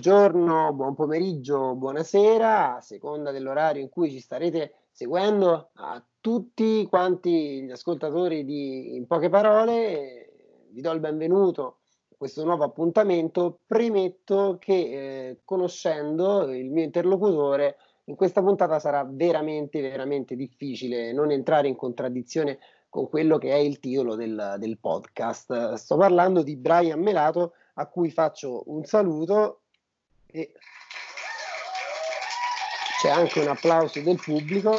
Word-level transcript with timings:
buongiorno, 0.00 0.72
buon 0.72 0.94
pomeriggio, 0.94 1.74
buonasera, 1.74 2.76
a 2.76 2.80
seconda 2.80 3.32
dell'orario 3.32 3.82
in 3.82 3.90
cui 3.90 4.10
ci 4.10 4.18
starete 4.18 4.86
seguendo, 4.90 5.72
a 5.74 6.02
tutti 6.20 6.86
quanti 6.88 7.64
gli 7.64 7.70
ascoltatori 7.70 8.46
di 8.46 8.96
In 8.96 9.06
poche 9.06 9.28
parole, 9.28 10.68
vi 10.70 10.80
do 10.80 10.90
il 10.92 11.00
benvenuto 11.00 11.80
a 12.12 12.14
questo 12.16 12.44
nuovo 12.44 12.64
appuntamento. 12.64 13.58
Premetto 13.66 14.56
che 14.58 14.72
eh, 14.72 15.40
conoscendo 15.44 16.50
il 16.50 16.70
mio 16.70 16.84
interlocutore, 16.84 17.76
in 18.04 18.16
questa 18.16 18.40
puntata 18.40 18.78
sarà 18.78 19.06
veramente, 19.06 19.82
veramente 19.82 20.34
difficile 20.34 21.12
non 21.12 21.30
entrare 21.30 21.68
in 21.68 21.76
contraddizione 21.76 22.58
con 22.88 23.06
quello 23.06 23.36
che 23.36 23.50
è 23.50 23.58
il 23.58 23.78
titolo 23.78 24.14
del, 24.14 24.54
del 24.56 24.78
podcast. 24.78 25.74
Sto 25.74 25.98
parlando 25.98 26.42
di 26.42 26.56
Brian 26.56 27.00
Melato, 27.00 27.52
a 27.74 27.86
cui 27.86 28.10
faccio 28.10 28.62
un 28.68 28.84
saluto 28.84 29.60
e 30.30 30.52
c'è 33.00 33.08
anche 33.08 33.40
un 33.40 33.48
applauso 33.48 34.00
del 34.00 34.20
pubblico. 34.22 34.78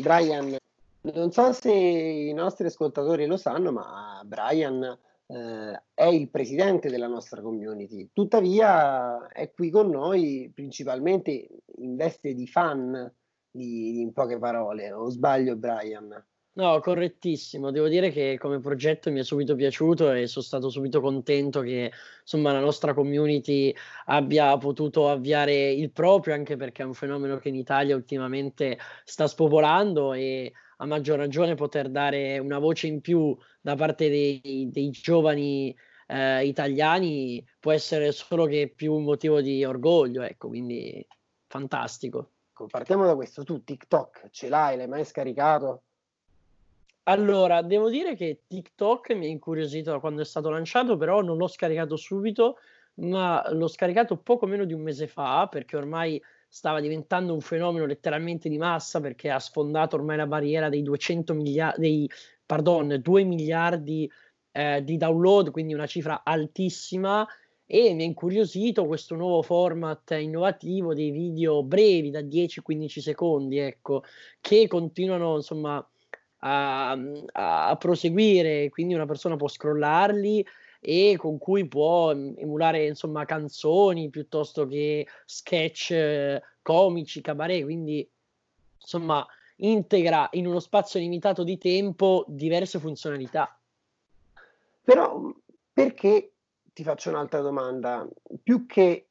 Brian, 0.00 0.56
non 1.00 1.32
so 1.32 1.52
se 1.52 1.72
i 1.72 2.32
nostri 2.32 2.66
ascoltatori 2.66 3.26
lo 3.26 3.36
sanno, 3.36 3.72
ma 3.72 4.20
Brian 4.24 4.82
eh, 5.26 5.82
è 5.94 6.04
il 6.06 6.30
presidente 6.30 6.88
della 6.88 7.06
nostra 7.06 7.40
community, 7.40 8.10
tuttavia 8.12 9.28
è 9.28 9.50
qui 9.50 9.70
con 9.70 9.90
noi 9.90 10.50
principalmente 10.54 11.48
in 11.76 11.96
veste 11.96 12.34
di 12.34 12.46
fan 12.46 13.12
di, 13.50 14.00
in 14.00 14.12
poche 14.12 14.38
parole, 14.38 14.90
o 14.92 15.08
sbaglio 15.10 15.56
Brian? 15.56 16.24
No, 16.58 16.80
correttissimo. 16.80 17.70
Devo 17.70 17.86
dire 17.86 18.10
che 18.10 18.36
come 18.36 18.58
progetto 18.58 19.12
mi 19.12 19.20
è 19.20 19.22
subito 19.22 19.54
piaciuto 19.54 20.10
e 20.10 20.26
sono 20.26 20.44
stato 20.44 20.70
subito 20.70 21.00
contento 21.00 21.60
che 21.60 21.92
insomma 22.20 22.50
la 22.50 22.58
nostra 22.58 22.94
community 22.94 23.72
abbia 24.06 24.58
potuto 24.58 25.08
avviare 25.08 25.70
il 25.70 25.92
proprio, 25.92 26.34
anche 26.34 26.56
perché 26.56 26.82
è 26.82 26.84
un 26.84 26.94
fenomeno 26.94 27.36
che 27.36 27.50
in 27.50 27.54
Italia 27.54 27.94
ultimamente 27.94 28.76
sta 29.04 29.28
spopolando 29.28 30.14
e 30.14 30.52
a 30.78 30.86
maggior 30.86 31.18
ragione 31.18 31.54
poter 31.54 31.90
dare 31.90 32.38
una 32.38 32.58
voce 32.58 32.88
in 32.88 33.00
più 33.02 33.36
da 33.60 33.76
parte 33.76 34.08
dei, 34.08 34.68
dei 34.72 34.90
giovani 34.90 35.72
eh, 36.08 36.44
italiani 36.44 37.46
può 37.60 37.70
essere 37.70 38.10
solo 38.10 38.46
che 38.46 38.72
più 38.74 38.94
un 38.94 39.04
motivo 39.04 39.40
di 39.40 39.64
orgoglio, 39.64 40.22
ecco, 40.22 40.48
quindi 40.48 41.06
fantastico. 41.46 42.32
Partiamo 42.68 43.06
da 43.06 43.14
questo, 43.14 43.44
tu 43.44 43.62
TikTok 43.62 44.30
ce 44.30 44.48
l'hai, 44.48 44.76
l'hai 44.76 44.88
mai 44.88 45.04
scaricato? 45.04 45.84
Allora, 47.08 47.62
devo 47.62 47.88
dire 47.88 48.14
che 48.14 48.42
TikTok 48.46 49.14
mi 49.14 49.24
ha 49.24 49.28
incuriosito 49.30 49.90
da 49.90 49.98
quando 49.98 50.20
è 50.20 50.26
stato 50.26 50.50
lanciato, 50.50 50.98
però 50.98 51.22
non 51.22 51.38
l'ho 51.38 51.46
scaricato 51.46 51.96
subito, 51.96 52.58
ma 52.96 53.42
l'ho 53.50 53.66
scaricato 53.66 54.18
poco 54.18 54.44
meno 54.44 54.66
di 54.66 54.74
un 54.74 54.82
mese 54.82 55.06
fa, 55.06 55.48
perché 55.50 55.76
ormai 55.76 56.22
stava 56.48 56.80
diventando 56.80 57.32
un 57.32 57.40
fenomeno 57.40 57.86
letteralmente 57.86 58.50
di 58.50 58.58
massa, 58.58 59.00
perché 59.00 59.30
ha 59.30 59.38
sfondato 59.38 59.96
ormai 59.96 60.18
la 60.18 60.26
barriera 60.26 60.68
dei 60.68 60.82
200 60.82 61.32
miliardi, 61.32 61.80
dei, 61.80 62.10
pardon, 62.44 62.98
2 63.00 63.24
miliardi 63.24 64.10
eh, 64.52 64.84
di 64.84 64.98
download, 64.98 65.50
quindi 65.50 65.72
una 65.72 65.86
cifra 65.86 66.20
altissima, 66.22 67.26
e 67.64 67.94
mi 67.94 68.02
ha 68.02 68.06
incuriosito 68.06 68.84
questo 68.84 69.14
nuovo 69.14 69.40
format 69.40 70.10
innovativo 70.10 70.92
dei 70.92 71.10
video 71.10 71.62
brevi 71.62 72.10
da 72.10 72.20
10-15 72.20 72.98
secondi, 72.98 73.56
ecco, 73.56 74.02
che 74.42 74.66
continuano, 74.66 75.36
insomma 75.36 75.82
a, 76.40 76.96
a, 77.32 77.76
proseguire, 77.76 78.68
quindi 78.68 78.94
una 78.94 79.06
persona 79.06 79.36
può 79.36 79.48
scrollarli 79.48 80.46
e 80.80 81.16
con 81.18 81.38
cui 81.38 81.66
può 81.66 82.14
mm, 82.14 82.34
emulare 82.36 82.86
insomma 82.86 83.24
canzoni 83.24 84.10
piuttosto 84.10 84.66
che 84.66 85.06
sketch 85.24 85.90
eh, 85.90 86.42
comici, 86.62 87.20
cabaret, 87.20 87.64
quindi 87.64 88.08
insomma 88.80 89.26
integra 89.56 90.28
in 90.32 90.46
uno 90.46 90.60
spazio 90.60 91.00
limitato 91.00 91.42
di 91.42 91.58
tempo 91.58 92.24
diverse 92.28 92.78
funzionalità. 92.78 93.58
Però 94.84 95.32
perché 95.72 96.32
ti 96.72 96.84
faccio 96.84 97.10
un'altra 97.10 97.40
domanda, 97.40 98.08
più 98.42 98.66
che 98.66 99.08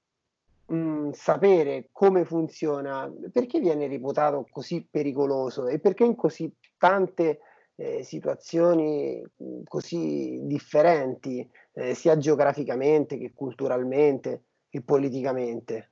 mh, 0.67 0.75
mhmm, 0.75 1.11
sapere 1.11 1.89
come 1.91 2.23
funziona, 2.23 3.11
perché 3.31 3.59
viene 3.59 3.87
reputato 3.87 4.47
così 4.49 4.87
pericoloso 4.89 5.67
e 5.67 5.79
perché 5.79 6.05
in 6.05 6.15
così 6.15 6.51
tante 6.77 7.39
eh, 7.75 8.03
situazioni 8.03 9.21
mhmm, 9.37 9.63
così 9.65 10.39
differenti, 10.43 11.47
eh, 11.73 11.93
sia 11.93 12.17
geograficamente 12.17 13.17
che 13.17 13.33
culturalmente 13.33 14.43
che 14.69 14.81
politicamente? 14.81 15.91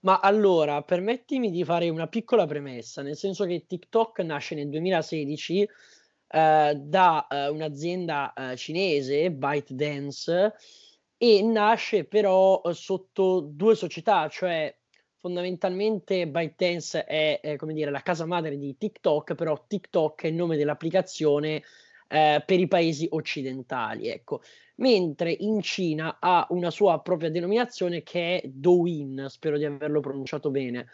Ma 0.00 0.20
allora, 0.20 0.82
permettimi 0.82 1.50
di 1.50 1.64
fare 1.64 1.88
una 1.88 2.06
piccola 2.06 2.46
premessa, 2.46 3.02
nel 3.02 3.16
senso 3.16 3.44
che 3.44 3.66
TikTok 3.66 4.20
nasce 4.20 4.54
nel 4.54 4.70
2016 4.70 5.68
eh, 6.32 6.74
da 6.76 7.26
eh, 7.26 7.48
un'azienda 7.48 8.32
eh, 8.32 8.56
cinese, 8.56 9.30
ByteDance, 9.30 10.54
e 11.18 11.42
nasce 11.42 12.04
però 12.04 12.62
eh, 12.64 12.72
sotto 12.72 13.40
due 13.40 13.74
società, 13.74 14.26
cioè 14.28 14.74
fondamentalmente 15.20 16.26
ByteDance 16.26 17.04
è, 17.04 17.54
come 17.58 17.74
dire 17.74 17.90
la 17.90 18.02
casa 18.02 18.24
madre 18.24 18.56
di 18.56 18.76
TikTok, 18.76 19.34
però 19.34 19.64
TikTok 19.66 20.22
è 20.22 20.28
il 20.28 20.34
nome 20.34 20.56
dell'applicazione 20.56 21.62
eh, 22.08 22.42
per 22.44 22.58
i 22.58 22.66
paesi 22.66 23.06
occidentali, 23.10 24.08
ecco. 24.08 24.40
Mentre 24.76 25.30
in 25.30 25.60
Cina 25.60 26.16
ha 26.18 26.46
una 26.50 26.70
sua 26.70 27.00
propria 27.00 27.30
denominazione 27.30 28.02
che 28.02 28.40
è 28.40 28.48
Douyin, 28.48 29.26
spero 29.28 29.58
di 29.58 29.66
averlo 29.66 30.00
pronunciato 30.00 30.50
bene. 30.50 30.88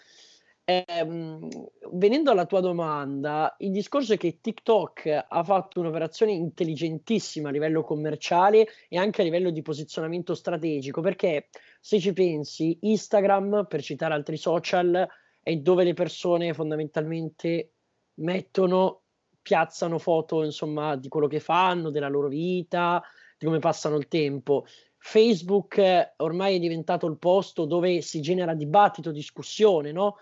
Ehm, 0.69 1.49
venendo 1.93 2.33
alla 2.33 2.45
tua 2.45 2.59
domanda, 2.59 3.55
il 3.59 3.71
discorso 3.71 4.15
è 4.15 4.17
che 4.17 4.41
TikTok 4.41 5.27
ha 5.29 5.45
fatto 5.45 5.79
un'operazione 5.79 6.33
intelligentissima 6.33 7.51
a 7.51 7.53
livello 7.53 7.85
commerciale 7.85 8.67
e 8.89 8.99
anche 8.99 9.21
a 9.21 9.25
livello 9.25 9.51
di 9.51 9.63
posizionamento 9.63 10.35
strategico, 10.35 11.01
perché 11.01 11.51
se 11.81 12.01
ci 12.01 12.13
pensi, 12.13 12.79
Instagram, 12.81 13.67
per 13.69 13.81
citare 13.81 14.15
altri 14.15 14.37
social, 14.37 15.07
è 15.41 15.55
dove 15.59 15.85
le 15.85 15.95
persone 15.95 16.53
fondamentalmente 16.53 17.75
mettono, 18.15 19.03
piazzano 19.41 19.99
foto, 19.99 20.43
insomma, 20.43 20.97
di 20.97 21.07
quello 21.07 21.29
che 21.29 21.39
fanno, 21.39 21.91
della 21.91 22.09
loro 22.09 22.27
vita, 22.27 23.01
di 23.39 23.47
come 23.47 23.61
passano 23.61 23.97
il 23.99 24.09
tempo. 24.09 24.65
Facebook 24.99 26.15
ormai 26.17 26.57
è 26.57 26.59
diventato 26.59 27.07
il 27.07 27.19
posto 27.19 27.67
dove 27.67 28.01
si 28.01 28.21
genera 28.21 28.55
dibattito, 28.55 29.13
discussione, 29.13 29.93
no? 29.93 30.17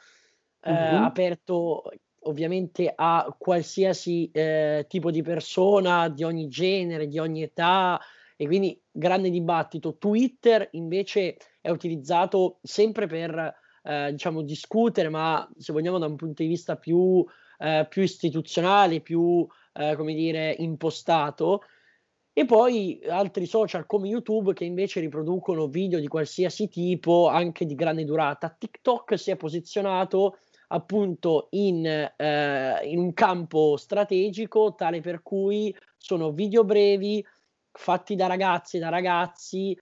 Mm-hmm. 0.71 1.03
aperto 1.03 1.83
ovviamente 2.27 2.93
a 2.95 3.35
qualsiasi 3.39 4.31
eh, 4.33 4.87
tipo 4.89 5.11
di 5.11 5.23
persona, 5.23 6.09
di 6.09 6.25
ogni 6.25 6.49
genere, 6.49 7.07
di 7.07 7.19
ogni 7.19 7.43
età 7.43 8.01
e 8.37 8.47
quindi 8.47 8.81
grande 8.91 9.31
dibattito. 9.31 9.97
Twitter 9.97 10.69
invece 10.73 11.37
è 11.61 11.71
utilizzato 11.71 12.59
sempre 12.63 13.07
per 13.07 13.55
eh, 13.83 14.11
diciamo 14.13 14.43
discutere, 14.43 15.09
ma 15.09 15.49
se 15.57 15.73
vogliamo 15.73 15.99
da 15.99 16.07
un 16.07 16.17
punto 16.17 16.43
di 16.43 16.49
vista 16.49 16.77
più, 16.77 17.25
eh, 17.59 17.87
più 17.89 18.03
istituzionale, 18.03 19.01
più 19.01 19.47
eh, 19.75 19.95
come 19.97 20.15
dire 20.15 20.55
impostato. 20.59 21.63
E 22.37 22.47
poi 22.47 23.01
altri 23.09 23.47
social 23.47 23.87
come 23.87 24.09
YouTube 24.09 24.55
che 24.55 24.65
invece 24.65 24.99
riproducono 24.99 25.69
video 25.69 26.01
di 26.01 26.09
qualsiasi 26.09 26.69
tipo, 26.69 27.29
anche 27.29 27.65
di 27.65 27.77
grande 27.77 28.05
durata. 28.05 28.49
TikTok 28.59 29.17
si 29.17 29.31
è 29.31 29.37
posizionato 29.37 30.39
appunto 30.75 31.47
in, 31.51 31.87
eh, 31.87 32.81
in 32.83 32.99
un 32.99 33.13
campo 33.15 33.77
strategico 33.77 34.75
tale 34.75 35.01
per 35.01 35.23
cui 35.23 35.75
sono 35.97 36.33
video 36.33 36.65
brevi 36.65 37.25
fatti 37.71 38.17
da 38.17 38.27
ragazzi 38.27 38.77
e 38.77 38.81
da 38.81 38.89
ragazzi 38.89 39.77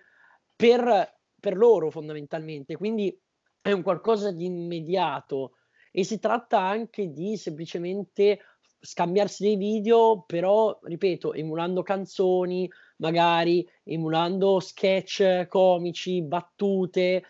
per, 0.54 1.18
per 1.40 1.56
loro 1.56 1.90
fondamentalmente, 1.90 2.76
quindi 2.76 3.18
è 3.60 3.72
un 3.72 3.82
qualcosa 3.82 4.32
di 4.32 4.44
immediato 4.44 5.54
e 5.90 6.04
si 6.04 6.18
tratta 6.18 6.60
anche 6.60 7.10
di 7.10 7.36
semplicemente 7.36 8.40
scambiarsi 8.78 9.44
dei 9.44 9.56
video, 9.56 10.24
però 10.26 10.78
ripeto, 10.82 11.32
emulando 11.32 11.82
canzoni, 11.82 12.70
magari 12.96 13.66
emulando 13.84 14.60
sketch 14.60 15.46
comici, 15.48 16.22
battute, 16.22 17.24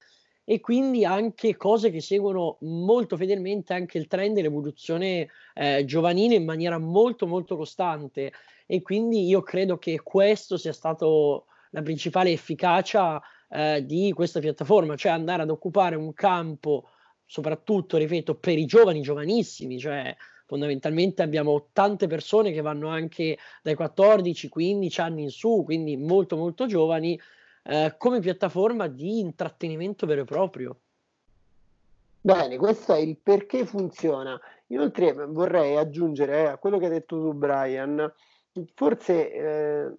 e 0.45 0.61
quindi 0.61 1.05
anche 1.05 1.57
cose 1.57 1.91
che 1.91 2.01
seguono 2.01 2.57
molto 2.61 3.17
fedelmente 3.17 3.75
anche 3.75 3.99
il 3.99 4.07
trend 4.07 4.39
e 4.39 4.43
l'evoluzione 4.43 5.29
eh, 5.55 5.85
giovanile 5.85 6.35
in 6.35 6.45
maniera 6.45 6.79
molto 6.79 7.27
molto 7.27 7.57
costante. 7.57 8.33
E 8.67 8.83
quindi 8.83 9.27
io 9.27 9.43
credo 9.43 9.79
che 9.79 10.01
questo 10.03 10.57
sia 10.57 10.73
stato 10.73 11.47
la 11.71 11.83
principale 11.83 12.33
efficacia 12.33 13.23
eh, 13.49 13.85
di 13.87 14.13
questa 14.13 14.41
piattaforma, 14.41 14.97
cioè 14.97 15.13
andare 15.13 15.43
ad 15.43 15.51
occupare 15.51 15.95
un 15.97 16.13
campo 16.13 16.89
soprattutto, 17.25 17.97
ripeto, 17.97 18.35
per 18.35 18.59
i 18.59 18.67
giovani, 18.67 19.01
giovanissimi, 19.01 19.79
cioè 19.79 20.15
fondamentalmente 20.45 21.23
abbiamo 21.23 21.69
tante 21.73 22.07
persone 22.07 22.53
che 22.53 22.61
vanno 22.61 22.89
anche 22.89 23.39
dai 23.63 23.75
14-15 23.75 25.01
anni 25.01 25.23
in 25.23 25.31
su, 25.31 25.63
quindi 25.65 25.97
molto 25.97 26.37
molto 26.37 26.67
giovani, 26.67 27.19
eh, 27.63 27.95
come 27.97 28.21
piattaforma 28.21 28.87
di 28.87 29.21
intrattenimento 29.21 30.07
vero 30.07 30.23
e 30.23 30.25
proprio. 30.25 30.77
Bene, 32.21 32.57
questo 32.57 32.95
è 32.95 32.99
il 32.99 33.19
perché 33.19 33.67
funziona. 33.67 34.41
Inoltre 34.69 35.13
vorrei 35.13 35.77
aggiungere 35.77 36.49
a 36.49 36.57
quello 36.57 36.79
che 36.79 36.85
hai 36.85 36.93
detto 36.93 37.19
tu, 37.19 37.33
Brian, 37.33 38.13
forse 38.75 39.33
eh, 39.33 39.93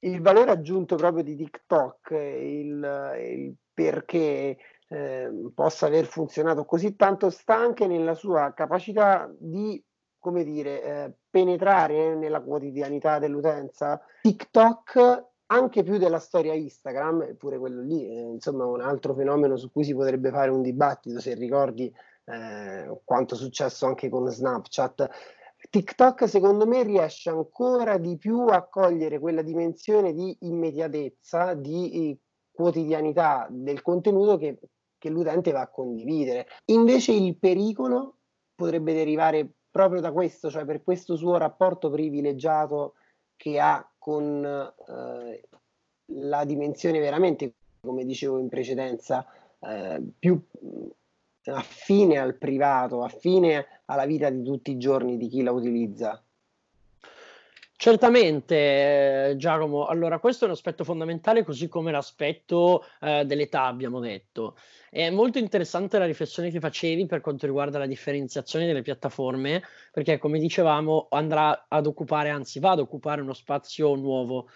il 0.00 0.20
valore 0.20 0.50
aggiunto 0.50 0.96
proprio 0.96 1.22
di 1.22 1.36
TikTok, 1.36 2.10
il, 2.10 3.16
il 3.18 3.54
perché 3.72 4.58
eh, 4.88 5.30
possa 5.54 5.86
aver 5.86 6.04
funzionato 6.04 6.64
così 6.64 6.96
tanto 6.96 7.30
sta 7.30 7.56
anche 7.56 7.86
nella 7.86 8.14
sua 8.14 8.52
capacità 8.52 9.30
di 9.38 9.82
come 10.20 10.44
dire, 10.44 10.82
eh, 10.82 11.12
penetrare 11.30 12.14
nella 12.14 12.42
quotidianità 12.42 13.18
dell'utenza. 13.18 14.00
TikTok 14.20 15.29
anche 15.52 15.82
più 15.82 15.98
della 15.98 16.18
storia 16.18 16.54
Instagram, 16.54 17.22
eppure 17.22 17.58
quello 17.58 17.82
lì 17.82 18.06
è 18.06 18.20
insomma 18.20 18.64
un 18.66 18.80
altro 18.80 19.14
fenomeno 19.14 19.56
su 19.56 19.70
cui 19.72 19.84
si 19.84 19.94
potrebbe 19.94 20.30
fare 20.30 20.50
un 20.50 20.62
dibattito, 20.62 21.20
se 21.20 21.34
ricordi 21.34 21.92
eh, 22.24 23.00
quanto 23.04 23.34
è 23.34 23.36
successo 23.36 23.86
anche 23.86 24.08
con 24.08 24.28
Snapchat. 24.28 25.08
TikTok 25.68 26.28
secondo 26.28 26.66
me 26.66 26.82
riesce 26.82 27.30
ancora 27.30 27.98
di 27.98 28.16
più 28.16 28.46
a 28.46 28.66
cogliere 28.66 29.18
quella 29.18 29.42
dimensione 29.42 30.12
di 30.14 30.36
immediatezza, 30.40 31.54
di 31.54 32.18
quotidianità 32.50 33.46
del 33.50 33.82
contenuto 33.82 34.36
che, 34.36 34.58
che 34.98 35.10
l'utente 35.10 35.50
va 35.50 35.62
a 35.62 35.68
condividere. 35.68 36.46
Invece 36.66 37.12
il 37.12 37.36
pericolo 37.36 38.18
potrebbe 38.54 38.94
derivare 38.94 39.50
proprio 39.70 40.00
da 40.00 40.12
questo, 40.12 40.48
cioè 40.48 40.64
per 40.64 40.82
questo 40.82 41.16
suo 41.16 41.36
rapporto 41.36 41.90
privilegiato 41.90 42.94
che 43.36 43.58
ha 43.58 43.89
con 44.00 44.44
eh, 44.44 45.40
la 46.06 46.44
dimensione 46.44 46.98
veramente, 46.98 47.52
come 47.80 48.04
dicevo 48.04 48.38
in 48.38 48.48
precedenza, 48.48 49.26
eh, 49.60 50.02
più 50.18 50.42
affine 51.44 52.18
al 52.18 52.36
privato, 52.36 53.04
affine 53.04 53.82
alla 53.84 54.06
vita 54.06 54.30
di 54.30 54.42
tutti 54.42 54.70
i 54.70 54.78
giorni 54.78 55.18
di 55.18 55.28
chi 55.28 55.42
la 55.42 55.52
utilizza. 55.52 56.22
Certamente, 57.82 59.30
eh, 59.30 59.36
Giacomo. 59.38 59.86
Allora, 59.86 60.18
questo 60.18 60.44
è 60.44 60.48
un 60.48 60.52
aspetto 60.52 60.84
fondamentale, 60.84 61.42
così 61.44 61.66
come 61.66 61.90
l'aspetto 61.90 62.84
eh, 63.00 63.24
dell'età, 63.24 63.64
abbiamo 63.64 64.00
detto. 64.00 64.54
È 64.90 65.08
molto 65.08 65.38
interessante 65.38 65.98
la 65.98 66.04
riflessione 66.04 66.50
che 66.50 66.60
facevi 66.60 67.06
per 67.06 67.22
quanto 67.22 67.46
riguarda 67.46 67.78
la 67.78 67.86
differenziazione 67.86 68.66
delle 68.66 68.82
piattaforme, 68.82 69.62
perché 69.92 70.18
come 70.18 70.38
dicevamo 70.38 71.06
andrà 71.08 71.64
ad 71.68 71.86
occupare, 71.86 72.28
anzi 72.28 72.60
va 72.60 72.72
ad 72.72 72.80
occupare 72.80 73.22
uno 73.22 73.32
spazio 73.32 73.94
nuovo. 73.94 74.50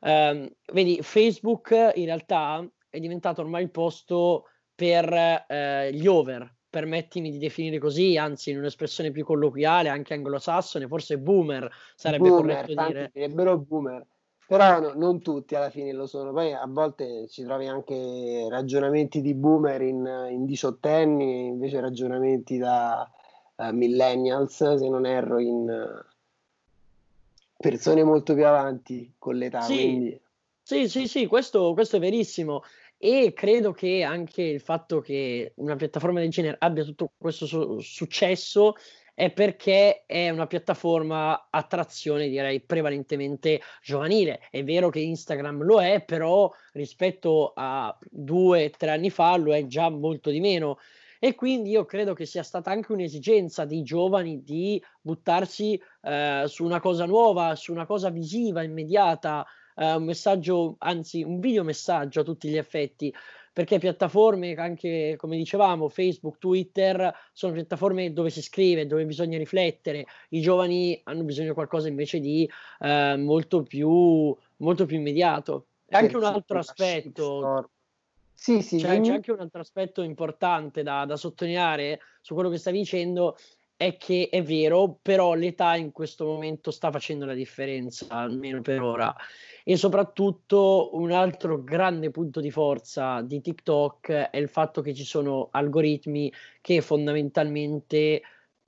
Eh, 0.00 0.56
vedi, 0.72 0.98
Facebook 1.00 1.92
in 1.94 2.06
realtà 2.06 2.68
è 2.90 2.98
diventato 2.98 3.40
ormai 3.40 3.62
il 3.62 3.70
posto 3.70 4.48
per 4.74 5.44
eh, 5.46 5.92
gli 5.92 6.08
over, 6.08 6.52
permettimi 6.74 7.30
di 7.30 7.38
definire 7.38 7.78
così, 7.78 8.16
anzi 8.16 8.50
in 8.50 8.58
un'espressione 8.58 9.12
più 9.12 9.24
colloquiale, 9.24 9.90
anche 9.90 10.12
anglosassone, 10.14 10.88
forse 10.88 11.18
boomer 11.18 11.70
sarebbe 11.94 12.28
boomer, 12.28 12.64
corretto 12.64 12.86
dire. 12.86 13.10
Direbbero 13.14 13.58
boomer, 13.58 14.04
però 14.48 14.80
no, 14.80 14.92
non 14.96 15.22
tutti 15.22 15.54
alla 15.54 15.70
fine 15.70 15.92
lo 15.92 16.08
sono, 16.08 16.32
poi 16.32 16.52
a 16.52 16.66
volte 16.66 17.28
ci 17.28 17.44
trovi 17.44 17.68
anche 17.68 18.48
ragionamenti 18.50 19.20
di 19.20 19.34
boomer 19.34 19.82
in, 19.82 20.28
in 20.32 20.46
diciottenni, 20.46 21.46
invece 21.46 21.78
ragionamenti 21.78 22.58
da 22.58 23.08
uh, 23.54 23.70
millennials, 23.70 24.56
se 24.56 24.88
non 24.88 25.06
erro, 25.06 25.38
in 25.38 26.02
persone 27.56 28.02
molto 28.02 28.34
più 28.34 28.46
avanti 28.46 29.14
con 29.16 29.36
l'età. 29.36 29.60
Sì, 29.60 29.74
quindi... 29.74 30.20
sì, 30.60 30.88
sì, 30.88 31.06
sì 31.06 31.26
questo, 31.26 31.72
questo 31.72 31.98
è 31.98 32.00
verissimo 32.00 32.64
e 33.04 33.34
credo 33.34 33.72
che 33.72 34.02
anche 34.02 34.40
il 34.40 34.62
fatto 34.62 35.00
che 35.00 35.52
una 35.56 35.76
piattaforma 35.76 36.20
del 36.20 36.30
genere 36.30 36.56
abbia 36.58 36.84
tutto 36.84 37.12
questo 37.18 37.44
su- 37.44 37.78
successo 37.78 38.76
è 39.12 39.30
perché 39.30 40.06
è 40.06 40.30
una 40.30 40.46
piattaforma 40.46 41.48
a 41.50 41.62
trazione, 41.64 42.30
direi, 42.30 42.62
prevalentemente 42.62 43.60
giovanile. 43.82 44.40
È 44.50 44.64
vero 44.64 44.88
che 44.88 45.00
Instagram 45.00 45.64
lo 45.64 45.82
è, 45.82 46.02
però 46.02 46.50
rispetto 46.72 47.52
a 47.54 47.94
due, 48.10 48.70
tre 48.70 48.92
anni 48.92 49.10
fa 49.10 49.36
lo 49.36 49.54
è 49.54 49.66
già 49.66 49.90
molto 49.90 50.30
di 50.30 50.40
meno. 50.40 50.78
E 51.18 51.34
quindi 51.34 51.68
io 51.68 51.84
credo 51.84 52.14
che 52.14 52.24
sia 52.24 52.42
stata 52.42 52.70
anche 52.70 52.92
un'esigenza 52.92 53.66
dei 53.66 53.82
giovani 53.82 54.42
di 54.42 54.82
buttarsi 55.02 55.78
eh, 56.00 56.44
su 56.46 56.64
una 56.64 56.80
cosa 56.80 57.04
nuova, 57.04 57.54
su 57.54 57.70
una 57.70 57.84
cosa 57.84 58.08
visiva, 58.08 58.62
immediata, 58.62 59.46
uh, 59.74 59.96
un 59.96 60.04
messaggio, 60.04 60.76
anzi 60.78 61.22
un 61.22 61.40
video 61.40 61.64
messaggio 61.64 62.20
a 62.20 62.24
tutti 62.24 62.48
gli 62.48 62.56
effetti, 62.56 63.14
perché 63.52 63.78
piattaforme 63.78 64.54
anche 64.54 65.14
come 65.16 65.36
dicevamo 65.36 65.88
Facebook, 65.88 66.38
Twitter 66.38 67.14
sono 67.32 67.52
piattaforme 67.52 68.12
dove 68.12 68.30
si 68.30 68.42
scrive, 68.42 68.86
dove 68.86 69.06
bisogna 69.06 69.38
riflettere, 69.38 70.06
i 70.30 70.40
giovani 70.40 71.00
hanno 71.04 71.22
bisogno 71.22 71.48
di 71.48 71.54
qualcosa 71.54 71.88
invece 71.88 72.18
di 72.18 72.50
uh, 72.80 73.16
molto, 73.16 73.62
più, 73.62 74.36
molto 74.56 74.86
più 74.86 74.96
immediato. 74.96 75.66
E 75.86 75.96
anche 75.96 76.16
un 76.16 76.24
altro 76.24 76.58
aspetto, 76.58 77.70
sì, 78.32 78.60
sì, 78.60 78.78
c'è, 78.78 79.00
c'è, 79.00 79.12
anche 79.12 79.30
un 79.30 79.40
altro 79.40 79.60
aspetto 79.60 80.02
importante 80.02 80.82
da, 80.82 81.04
da 81.04 81.16
sottolineare 81.16 82.00
su 82.20 82.34
quello 82.34 82.50
che 82.50 82.58
stavi 82.58 82.78
dicendo, 82.78 83.36
è 83.76 83.96
che 83.96 84.28
è 84.30 84.42
vero, 84.42 84.98
però 85.02 85.34
l'età 85.34 85.74
in 85.74 85.90
questo 85.90 86.24
momento 86.24 86.70
sta 86.70 86.90
facendo 86.90 87.24
la 87.26 87.34
differenza, 87.34 88.06
almeno 88.08 88.60
per 88.60 88.80
ora. 88.80 89.14
E 89.64 89.76
soprattutto 89.76 90.90
un 90.94 91.10
altro 91.10 91.62
grande 91.62 92.10
punto 92.10 92.40
di 92.40 92.50
forza 92.50 93.20
di 93.22 93.40
TikTok 93.40 94.10
è 94.10 94.36
il 94.36 94.48
fatto 94.48 94.80
che 94.80 94.94
ci 94.94 95.04
sono 95.04 95.48
algoritmi 95.50 96.32
che 96.60 96.80
fondamentalmente 96.80 98.22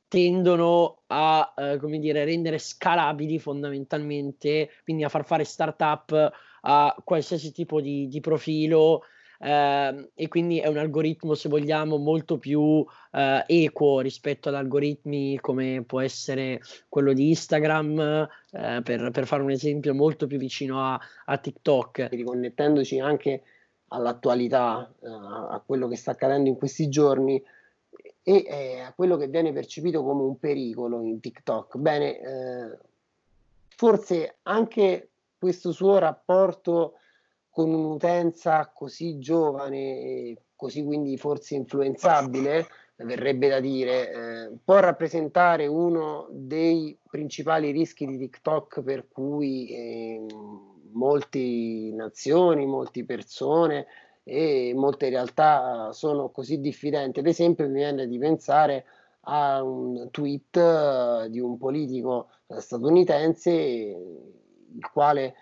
tendono 0.09 1.03
a 1.09 1.55
eh, 1.57 1.79
come 1.79 1.99
dire, 1.99 2.25
rendere 2.25 2.59
scalabili 2.59 3.39
fondamentalmente, 3.39 4.71
quindi 4.85 5.05
a 5.05 5.09
far 5.09 5.25
fare 5.25 5.45
startup 5.45 6.33
a 6.63 6.97
qualsiasi 7.05 7.53
tipo 7.53 7.81
di, 7.81 8.09
di 8.09 8.21
profilo 8.21 9.03
eh, 9.39 10.11
e 10.15 10.29
quindi 10.29 10.59
è 10.59 10.69
un 10.69 10.79
algoritmo, 10.79 11.35
se 11.35 11.49
vogliamo, 11.49 11.97
molto 11.97 12.39
più 12.39 12.85
eh, 13.13 13.45
equo 13.47 14.01
rispetto 14.01 14.49
ad 14.49 14.55
algoritmi 14.55 15.39
come 15.41 15.83
può 15.87 16.01
essere 16.01 16.61
quello 16.89 17.13
di 17.13 17.29
Instagram, 17.29 18.29
eh, 18.53 18.81
per, 18.83 19.11
per, 19.11 19.27
fare 19.27 19.43
un 19.43 19.51
esempio 19.51 19.95
molto 19.95 20.27
più 20.27 20.39
vicino 20.39 20.83
a, 20.83 21.01
a 21.27 21.39
TikTok. 21.39 22.09
Riconnettendoci 22.11 23.01
anche 23.01 23.43
all'attualità, 23.89 24.93
eh, 25.03 25.09
a 25.09 25.63
quello 25.65 25.89
che 25.89 25.97
sta 25.97 26.13
accadendo 26.13 26.49
in 26.49 26.57
questi 26.57 26.89
giorni 26.89 27.43
e 28.29 28.81
a 28.85 28.93
quello 28.93 29.17
che 29.17 29.29
viene 29.29 29.53
percepito 29.53 30.03
come 30.03 30.23
un 30.23 30.37
pericolo 30.41 31.01
in 31.03 31.21
TikTok. 31.21 31.77
Bene, 31.77 32.19
eh, 32.19 32.79
forse 33.77 34.39
anche 34.43 35.11
questo 35.39 35.71
suo 35.71 35.99
rapporto 35.99 36.95
con 37.57 37.73
un'utenza 37.73 38.71
così 38.75 39.19
giovane 39.19 39.79
e 39.79 40.37
così 40.55 40.85
quindi 40.85 41.17
forse 41.17 41.55
influenzabile, 41.55 42.67
verrebbe 42.97 43.49
da 43.49 43.61
dire, 43.61 44.11
eh, 44.11 44.51
può 44.63 44.79
rappresentare 44.79 45.67
uno 45.67 46.27
dei 46.31 46.99
principali 47.09 47.71
rischi 47.71 48.05
di 48.05 48.19
TikTok 48.19 48.83
per 48.83 49.09
cui 49.09 49.71
eh, 49.71 50.27
molte 50.93 51.41
nazioni, 51.95 52.67
molte 52.67 53.07
persone 53.07 53.87
e 54.23 54.75
molte 54.75 55.09
realtà 55.09 55.93
sono 55.93 56.29
così 56.29 56.61
diffidenti. 56.61 57.21
Ad 57.21 57.27
esempio 57.27 57.67
mi 57.69 57.73
viene 57.73 58.07
di 58.07 58.19
pensare 58.19 58.85
a 59.29 59.63
un 59.63 60.11
tweet 60.11 60.57
uh, 60.57 61.31
di 61.31 61.41
un 61.41 61.57
politico 61.57 62.29
statunitense 62.49 63.51
il 63.51 64.91
quale 64.93 65.35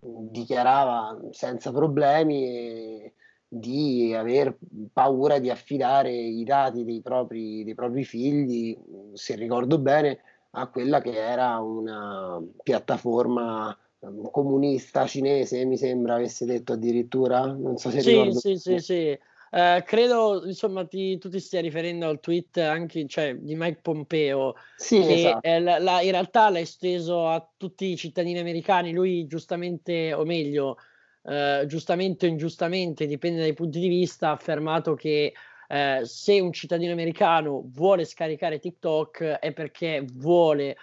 dichiarava 0.00 1.18
senza 1.30 1.70
problemi 1.70 3.12
di 3.46 4.12
aver 4.14 4.58
paura 4.92 5.38
di 5.38 5.48
affidare 5.48 6.12
i 6.12 6.44
dati 6.44 6.84
dei 6.84 7.00
propri, 7.00 7.64
dei 7.64 7.74
propri 7.74 8.04
figli, 8.04 8.76
se 9.14 9.36
ricordo 9.36 9.78
bene, 9.78 10.18
a 10.50 10.66
quella 10.66 11.00
che 11.00 11.16
era 11.16 11.58
una 11.58 12.42
piattaforma 12.62 13.76
ehm, 14.00 14.30
comunista 14.30 15.06
cinese, 15.06 15.64
mi 15.64 15.76
sembra 15.76 16.14
avesse 16.14 16.44
detto 16.44 16.74
addirittura, 16.74 17.46
non 17.46 17.76
so 17.78 17.90
se 17.90 18.00
sì, 18.00 18.10
ricordo. 18.10 18.38
Sì, 18.38 18.56
sì, 18.56 18.78
sì, 18.78 19.18
Uh, 19.50 19.82
credo 19.82 20.44
insomma 20.44 20.86
ti, 20.86 21.16
tu 21.16 21.30
ti 21.30 21.40
stia 21.40 21.62
riferendo 21.62 22.06
al 22.06 22.20
tweet 22.20 22.58
anche 22.58 23.06
cioè, 23.06 23.34
di 23.34 23.54
Mike 23.54 23.78
Pompeo 23.80 24.56
sì, 24.76 25.00
che 25.00 25.14
esatto. 25.14 25.48
la, 25.60 25.78
la, 25.78 26.02
in 26.02 26.10
realtà 26.10 26.50
l'ha 26.50 26.58
esteso 26.58 27.26
a 27.26 27.48
tutti 27.56 27.86
i 27.86 27.96
cittadini 27.96 28.38
americani 28.38 28.92
lui 28.92 29.26
giustamente 29.26 30.12
o 30.12 30.24
meglio 30.26 30.76
uh, 31.22 31.64
giustamente 31.64 32.26
o 32.26 32.28
ingiustamente 32.28 33.06
dipende 33.06 33.40
dai 33.40 33.54
punti 33.54 33.80
di 33.80 33.88
vista 33.88 34.28
ha 34.28 34.32
affermato 34.32 34.94
che 34.94 35.32
uh, 35.68 36.04
se 36.04 36.40
un 36.40 36.52
cittadino 36.52 36.92
americano 36.92 37.62
vuole 37.72 38.04
scaricare 38.04 38.58
TikTok 38.58 39.22
è 39.22 39.52
perché 39.54 40.04
vuole 40.12 40.76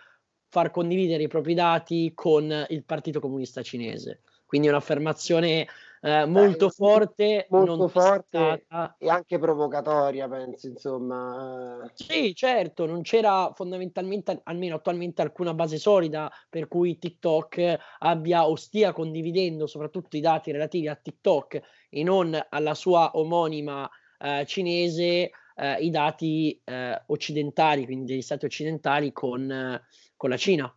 far 0.49 0.71
condividere 0.71 1.21
i 1.21 1.27
propri 1.27 1.53
dati 1.53 2.13
con 2.15 2.65
il 2.69 2.83
Partito 2.83 3.19
Comunista 3.19 3.61
Cinese 3.61 4.21
quindi 4.45 4.67
un'affermazione 4.69 5.67
eh, 6.05 6.25
molto 6.25 6.67
Beh, 6.67 6.71
forte, 6.71 7.47
molto 7.49 7.87
forte 7.87 8.67
e 8.99 9.09
anche 9.09 9.39
provocatoria, 9.39 10.27
penso, 10.27 10.67
insomma. 10.67 11.89
Sì, 11.95 12.35
certo, 12.35 12.85
non 12.85 13.01
c'era 13.01 13.51
fondamentalmente, 13.55 14.39
almeno 14.43 14.75
attualmente, 14.75 15.23
alcuna 15.23 15.55
base 15.55 15.79
solida 15.79 16.31
per 16.47 16.67
cui 16.67 16.99
TikTok 16.99 17.77
abbia 17.99 18.47
o 18.47 18.55
stia 18.55 18.93
condividendo 18.93 19.65
soprattutto 19.65 20.15
i 20.15 20.21
dati 20.21 20.51
relativi 20.51 20.87
a 20.87 20.95
TikTok 20.95 21.61
e 21.89 22.03
non 22.03 22.39
alla 22.49 22.75
sua 22.75 23.09
omonima 23.15 23.89
eh, 24.19 24.45
cinese 24.45 25.31
eh, 25.55 25.75
i 25.79 25.89
dati 25.89 26.61
eh, 26.63 27.01
occidentali, 27.07 27.85
quindi 27.85 28.05
degli 28.11 28.21
stati 28.21 28.45
occidentali 28.45 29.11
con, 29.11 29.49
eh, 29.49 29.81
con 30.15 30.29
la 30.29 30.37
Cina. 30.37 30.71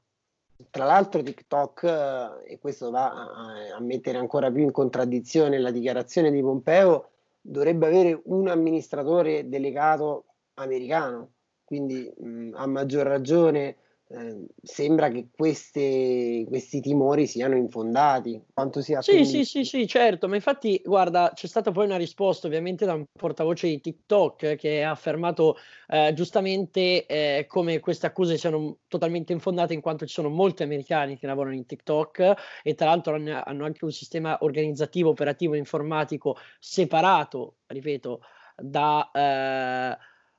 Tra 0.70 0.84
l'altro 0.84 1.22
TikTok, 1.22 1.82
eh, 1.84 2.52
e 2.52 2.58
questo 2.58 2.90
va 2.90 3.12
a, 3.12 3.80
mettere 3.80 4.18
ancora 4.18 4.50
più 4.50 4.62
in 4.62 4.72
contraddizione 4.72 5.58
la 5.58 5.70
dichiarazione 5.70 6.32
di 6.32 6.40
Pompeo, 6.40 7.10
dovrebbe 7.40 7.86
avere 7.86 8.20
un 8.24 8.48
amministratore 8.48 9.48
delegato 9.48 10.24
americano, 10.54 11.34
quindi 11.64 12.12
mh, 12.16 12.50
a 12.54 12.66
maggior 12.66 13.06
ragione 13.06 13.76
Ehm, 14.10 14.46
sembra 14.62 15.10
che 15.10 15.28
queste, 15.30 16.44
questi 16.48 16.80
timori 16.80 17.26
siano 17.26 17.56
infondati. 17.56 18.42
Quanto 18.54 18.80
sia 18.80 19.02
sì, 19.02 19.24
sì, 19.26 19.44
sì, 19.44 19.64
sì, 19.64 19.86
certo, 19.86 20.28
ma 20.28 20.34
infatti, 20.36 20.80
guarda, 20.82 21.32
c'è 21.34 21.46
stata 21.46 21.70
poi 21.72 21.84
una 21.84 21.98
risposta 21.98 22.46
ovviamente 22.46 22.86
da 22.86 22.94
un 22.94 23.04
portavoce 23.12 23.68
di 23.68 23.80
TikTok 23.80 24.54
che 24.56 24.82
ha 24.82 24.90
affermato 24.90 25.56
eh, 25.88 26.12
giustamente 26.14 27.04
eh, 27.04 27.44
come 27.46 27.80
queste 27.80 28.06
accuse 28.06 28.38
siano 28.38 28.78
totalmente 28.88 29.34
infondate 29.34 29.74
in 29.74 29.82
quanto 29.82 30.06
ci 30.06 30.14
sono 30.14 30.30
molti 30.30 30.62
americani 30.62 31.18
che 31.18 31.26
lavorano 31.26 31.54
in 31.54 31.66
TikTok 31.66 32.34
e 32.62 32.74
tra 32.74 32.86
l'altro 32.86 33.14
hanno, 33.14 33.42
hanno 33.44 33.64
anche 33.66 33.84
un 33.84 33.92
sistema 33.92 34.38
organizzativo, 34.40 35.10
operativo, 35.10 35.54
informatico 35.54 36.36
separato, 36.58 37.56
ripeto, 37.66 38.20
da... 38.56 39.10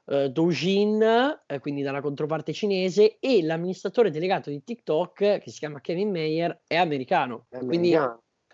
Eh, 0.10 0.24
eh, 0.24 0.30
Doujin, 0.30 1.02
eh, 1.46 1.60
quindi 1.60 1.82
dalla 1.82 2.02
controparte 2.02 2.52
cinese, 2.52 3.18
e 3.20 3.44
l'amministratore 3.44 4.12
delegato 4.12 4.50
di 4.50 4.64
TikTok, 4.64 5.40
che 5.40 5.44
si 5.46 5.60
chiama 5.60 5.82
Kevin 5.82 6.10
Mayer, 6.10 6.62
è 6.68 6.76
americano. 6.76 7.46
È 7.50 7.60
quindi 7.60 7.96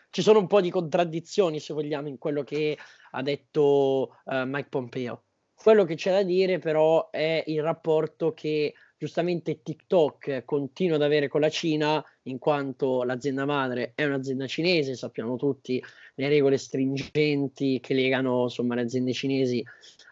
ci 0.10 0.22
sono 0.22 0.40
un 0.40 0.48
po' 0.48 0.62
di 0.62 0.70
contraddizioni, 0.70 1.60
se 1.60 1.74
vogliamo, 1.74 2.08
in 2.08 2.18
quello 2.18 2.44
che 2.44 2.78
ha 3.12 3.22
detto 3.22 4.18
uh, 4.26 4.44
Mike 4.46 4.70
Pompeo. 4.70 5.24
Quello 5.54 5.84
che 5.84 5.96
c'è 5.96 6.12
da 6.12 6.24
dire, 6.24 6.60
però, 6.60 7.10
è 7.10 7.44
il 7.48 7.62
rapporto 7.62 8.34
che 8.34 8.74
giustamente 8.98 9.62
TikTok 9.62 10.44
continua 10.46 10.96
ad 10.96 11.02
avere 11.02 11.28
con 11.28 11.42
la 11.42 11.50
Cina, 11.50 12.04
in 12.24 12.38
quanto 12.40 13.04
l'azienda 13.04 13.46
madre 13.46 13.92
è 13.94 14.06
un'azienda 14.06 14.48
cinese, 14.48 14.96
sappiamo 14.96 15.36
tutti 15.36 15.84
le 16.16 16.28
regole 16.30 16.58
stringenti 16.58 17.80
che 17.82 17.94
legano 17.94 18.44
insomma, 18.44 18.76
le 18.76 18.82
aziende 18.82 19.12
cinesi 19.12 19.64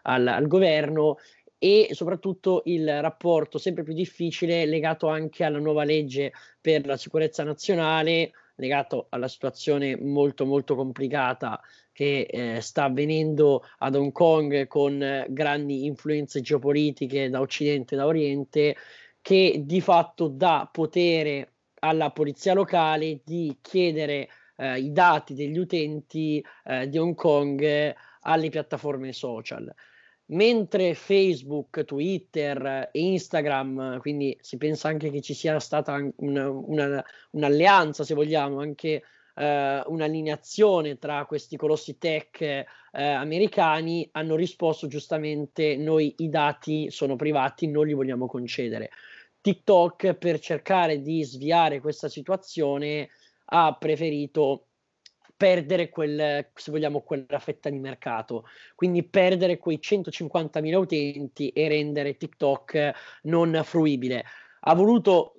al, 0.04 0.26
al 0.26 0.46
governo 0.46 1.16
e 1.64 1.88
soprattutto 1.92 2.60
il 2.66 3.00
rapporto 3.00 3.56
sempre 3.56 3.84
più 3.84 3.94
difficile 3.94 4.66
legato 4.66 5.08
anche 5.08 5.44
alla 5.44 5.58
nuova 5.58 5.84
legge 5.84 6.32
per 6.60 6.84
la 6.84 6.98
sicurezza 6.98 7.42
nazionale, 7.42 8.32
legato 8.56 9.06
alla 9.08 9.28
situazione 9.28 9.96
molto 9.96 10.44
molto 10.44 10.74
complicata 10.74 11.58
che 11.90 12.26
eh, 12.28 12.60
sta 12.60 12.84
avvenendo 12.84 13.62
ad 13.78 13.94
Hong 13.94 14.12
Kong 14.12 14.66
con 14.66 15.02
eh, 15.02 15.26
grandi 15.30 15.86
influenze 15.86 16.42
geopolitiche 16.42 17.30
da 17.30 17.40
Occidente 17.40 17.94
e 17.94 17.98
da 17.98 18.06
Oriente, 18.06 18.76
che 19.22 19.62
di 19.64 19.80
fatto 19.80 20.28
dà 20.28 20.68
potere 20.70 21.52
alla 21.80 22.10
polizia 22.10 22.52
locale 22.52 23.20
di 23.24 23.56
chiedere 23.62 24.28
eh, 24.56 24.80
i 24.80 24.92
dati 24.92 25.32
degli 25.32 25.56
utenti 25.56 26.44
eh, 26.64 26.88
di 26.90 26.98
Hong 26.98 27.14
Kong 27.14 27.94
alle 28.20 28.48
piattaforme 28.50 29.12
social 29.12 29.72
mentre 30.26 30.94
Facebook, 30.94 31.84
Twitter 31.84 32.88
e 32.92 33.00
Instagram, 33.00 33.98
quindi 33.98 34.36
si 34.40 34.56
pensa 34.56 34.88
anche 34.88 35.10
che 35.10 35.20
ci 35.20 35.34
sia 35.34 35.58
stata 35.60 35.98
una, 36.16 36.48
una, 36.48 37.04
un'alleanza, 37.30 38.04
se 38.04 38.14
vogliamo, 38.14 38.60
anche 38.60 39.02
eh, 39.34 39.82
un'allineazione 39.86 40.98
tra 40.98 41.26
questi 41.26 41.56
colossi 41.56 41.98
tech 41.98 42.40
eh, 42.40 42.66
americani, 42.92 44.08
hanno 44.12 44.36
risposto 44.36 44.86
giustamente 44.86 45.76
noi 45.76 46.14
i 46.18 46.28
dati 46.28 46.90
sono 46.90 47.16
privati, 47.16 47.66
non 47.66 47.86
li 47.86 47.92
vogliamo 47.92 48.26
concedere. 48.26 48.90
TikTok 49.40 50.14
per 50.14 50.38
cercare 50.38 51.02
di 51.02 51.22
sviare 51.22 51.80
questa 51.80 52.08
situazione 52.08 53.10
ha 53.46 53.76
preferito 53.78 54.68
perdere 55.44 55.90
quel, 55.90 56.48
se 56.54 56.70
vogliamo, 56.70 57.02
quella 57.02 57.38
fetta 57.38 57.68
di 57.68 57.78
mercato, 57.78 58.46
quindi 58.74 59.02
perdere 59.02 59.58
quei 59.58 59.78
150.000 59.78 60.74
utenti 60.74 61.50
e 61.50 61.68
rendere 61.68 62.16
TikTok 62.16 62.92
non 63.24 63.60
fruibile. 63.62 64.24
Ha 64.60 64.74
voluto, 64.74 65.34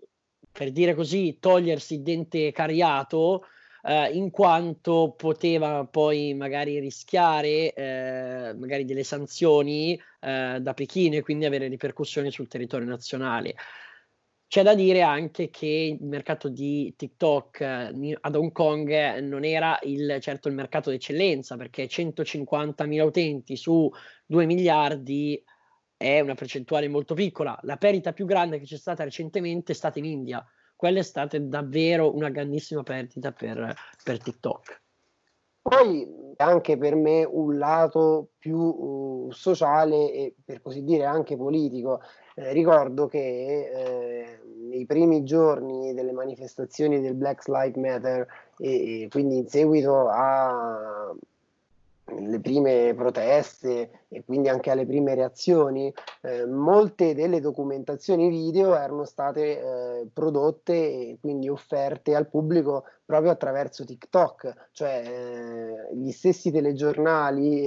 per 0.51 0.71
dire 0.71 0.93
così, 0.93 1.39
togliersi 1.39 1.95
il 1.95 2.01
dente 2.03 2.51
cariato 2.51 3.45
eh, 3.81 4.11
in 4.11 4.29
quanto 4.29 5.15
poteva 5.17 5.87
poi 5.89 6.35
magari 6.35 6.77
rischiare 6.77 7.73
eh, 7.73 8.53
magari 8.55 8.85
delle 8.85 9.03
sanzioni 9.03 9.99
eh, 10.19 10.59
da 10.61 10.73
Pechino 10.75 11.15
e 11.15 11.23
quindi 11.23 11.45
avere 11.45 11.67
ripercussioni 11.67 12.29
sul 12.29 12.47
territorio 12.47 12.85
nazionale. 12.85 13.55
C'è 14.47 14.63
da 14.63 14.75
dire 14.75 15.01
anche 15.01 15.49
che 15.49 15.97
il 15.99 16.05
mercato 16.05 16.49
di 16.49 16.93
TikTok 16.95 17.61
eh, 17.61 18.17
ad 18.21 18.35
Hong 18.35 18.51
Kong 18.51 19.17
non 19.19 19.43
era 19.43 19.77
il, 19.83 20.17
certo 20.21 20.47
il 20.47 20.53
mercato 20.53 20.89
d'eccellenza, 20.89 21.57
perché 21.57 21.85
150.000 21.85 23.01
utenti 23.01 23.55
su 23.55 23.89
2 24.25 24.45
miliardi 24.45 25.43
è 25.97 26.19
una 26.19 26.35
percentuale 26.35 26.87
molto 26.87 27.15
piccola. 27.15 27.57
La 27.63 27.77
perdita 27.77 28.13
più 28.13 28.25
grande 28.25 28.59
che 28.59 28.65
c'è 28.65 28.77
stata 28.77 29.03
recentemente 29.03 29.71
è 29.71 29.75
stata 29.75 29.99
in 29.99 30.05
India. 30.05 30.45
Quella 30.75 30.99
è 30.99 31.03
stata 31.03 31.39
davvero 31.39 32.13
una 32.13 32.29
grandissima 32.29 32.83
perdita 32.83 33.31
per, 33.31 33.73
per 34.03 34.21
TikTok. 34.21 34.83
Poi 35.61 36.07
anche 36.37 36.77
per 36.77 36.95
me 36.95 37.23
un 37.23 37.57
lato 37.57 38.33
più 38.37 38.57
uh, 38.57 39.31
sociale 39.31 40.11
e 40.11 40.35
per 40.43 40.61
così 40.61 40.83
dire 40.83 41.05
anche 41.05 41.35
politico. 41.35 42.01
Eh, 42.37 42.51
ricordo 42.51 43.07
che 43.07 43.17
eh, 43.17 44.39
nei 44.69 44.85
primi 44.85 45.23
giorni 45.23 45.93
delle 45.93 46.11
manifestazioni 46.11 46.99
del 46.99 47.13
Black 47.13 47.47
Lives 47.47 47.77
Matter 47.77 48.27
e, 48.57 49.03
e 49.03 49.07
quindi 49.09 49.37
in 49.37 49.47
seguito 49.47 50.09
a 50.09 51.15
le 52.07 52.39
prime 52.39 52.93
proteste 52.95 54.03
e 54.09 54.23
quindi 54.23 54.47
anche 54.49 54.69
alle 54.69 54.85
prime 54.85 55.15
reazioni, 55.15 55.91
eh, 56.21 56.45
molte 56.45 57.15
delle 57.15 57.39
documentazioni 57.39 58.29
video 58.29 58.75
erano 58.75 59.05
state 59.05 59.59
eh, 59.59 60.07
prodotte 60.13 60.73
e 60.73 61.17
quindi 61.19 61.49
offerte 61.49 62.13
al 62.15 62.27
pubblico 62.27 62.83
proprio 63.05 63.31
attraverso 63.31 63.85
TikTok, 63.85 64.69
cioè 64.71 65.03
eh, 65.03 65.95
gli 65.95 66.11
stessi 66.11 66.51
telegiornali, 66.51 67.61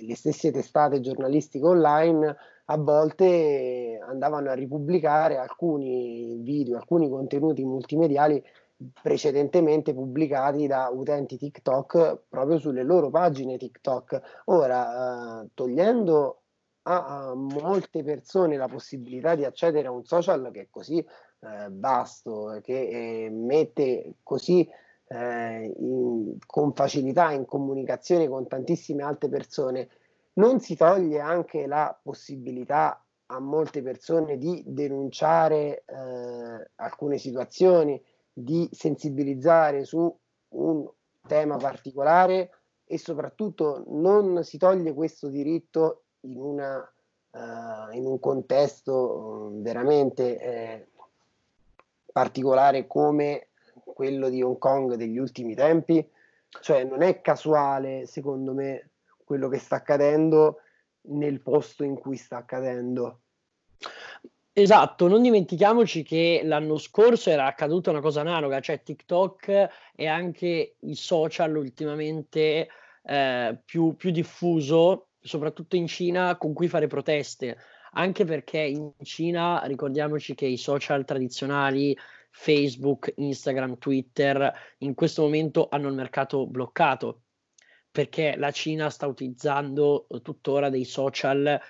le 0.00 0.14
stesse 0.14 0.50
testate 0.50 1.00
giornalistiche 1.00 1.66
online 1.66 2.36
a 2.70 2.76
volte 2.76 3.98
andavano 4.06 4.50
a 4.50 4.54
ripubblicare 4.54 5.38
alcuni 5.38 6.38
video, 6.42 6.76
alcuni 6.76 7.08
contenuti 7.08 7.64
multimediali 7.64 8.42
precedentemente 9.02 9.92
pubblicati 9.92 10.66
da 10.66 10.88
utenti 10.92 11.36
TikTok 11.36 12.24
proprio 12.28 12.58
sulle 12.58 12.82
loro 12.82 13.10
pagine 13.10 13.56
TikTok. 13.56 14.42
Ora, 14.46 15.42
eh, 15.42 15.48
togliendo 15.54 16.42
a, 16.82 17.28
a, 17.30 17.34
molte 17.34 18.04
persone 18.04 18.56
la 18.56 18.68
possibilità 18.68 19.34
di 19.34 19.44
accedere 19.44 19.88
a 19.88 19.90
un 19.90 20.04
social 20.04 20.50
che 20.52 20.60
è 20.62 20.66
così 20.70 20.98
eh, 20.98 21.68
vasto, 21.70 22.60
che 22.62 23.24
eh, 23.24 23.30
mette 23.30 24.16
così 24.22 24.68
eh, 25.08 25.74
in, 25.78 26.36
con 26.44 26.74
facilità 26.74 27.32
in 27.32 27.46
comunicazione 27.46 28.28
con 28.28 28.46
tantissime 28.46 29.02
altre 29.02 29.28
persone, 29.28 29.88
non 30.38 30.60
si 30.60 30.76
toglie 30.76 31.20
anche 31.20 31.66
la 31.66 31.96
possibilità 32.00 33.02
a 33.26 33.40
molte 33.40 33.82
persone 33.82 34.38
di 34.38 34.62
denunciare 34.66 35.84
eh, 35.84 36.70
alcune 36.76 37.18
situazioni, 37.18 38.02
di 38.32 38.68
sensibilizzare 38.72 39.84
su 39.84 40.16
un 40.50 40.88
tema 41.26 41.56
particolare 41.56 42.50
e 42.84 42.98
soprattutto 42.98 43.84
non 43.88 44.42
si 44.44 44.56
toglie 44.56 44.94
questo 44.94 45.28
diritto 45.28 46.04
in, 46.20 46.40
una, 46.40 46.78
uh, 46.78 47.94
in 47.94 48.06
un 48.06 48.18
contesto 48.18 48.94
uh, 48.94 49.60
veramente 49.60 50.38
eh, 50.40 50.86
particolare 52.10 52.86
come 52.86 53.48
quello 53.84 54.30
di 54.30 54.42
Hong 54.42 54.56
Kong 54.56 54.94
degli 54.94 55.18
ultimi 55.18 55.54
tempi. 55.54 56.08
Cioè 56.60 56.84
non 56.84 57.02
è 57.02 57.20
casuale, 57.20 58.06
secondo 58.06 58.54
me, 58.54 58.88
quello 59.28 59.48
che 59.50 59.58
sta 59.58 59.76
accadendo 59.76 60.60
nel 61.10 61.42
posto 61.42 61.84
in 61.84 61.96
cui 61.96 62.16
sta 62.16 62.38
accadendo. 62.38 63.20
Esatto, 64.54 65.06
non 65.06 65.20
dimentichiamoci 65.20 66.02
che 66.02 66.40
l'anno 66.44 66.78
scorso 66.78 67.28
era 67.28 67.44
accaduta 67.44 67.90
una 67.90 68.00
cosa 68.00 68.22
analoga, 68.22 68.58
cioè 68.60 68.82
TikTok 68.82 69.68
e 69.94 70.06
anche 70.06 70.76
i 70.80 70.94
social 70.94 71.54
ultimamente 71.54 72.68
eh, 73.02 73.58
più, 73.64 73.94
più 73.96 74.10
diffuso, 74.10 75.10
soprattutto 75.20 75.76
in 75.76 75.86
Cina, 75.86 76.36
con 76.38 76.54
cui 76.54 76.68
fare 76.68 76.86
proteste, 76.86 77.58
anche 77.92 78.24
perché 78.24 78.60
in 78.60 78.92
Cina 79.02 79.62
ricordiamoci 79.66 80.34
che 80.34 80.46
i 80.46 80.56
social 80.56 81.04
tradizionali, 81.04 81.96
Facebook, 82.30 83.12
Instagram, 83.16 83.76
Twitter, 83.76 84.52
in 84.78 84.94
questo 84.94 85.22
momento 85.22 85.68
hanno 85.70 85.88
il 85.88 85.94
mercato 85.94 86.46
bloccato 86.46 87.24
perché 87.98 88.36
la 88.36 88.52
Cina 88.52 88.90
sta 88.90 89.08
utilizzando 89.08 90.06
tuttora 90.22 90.70
dei 90.70 90.84
social 90.84 91.60